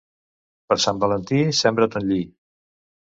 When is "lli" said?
2.13-2.21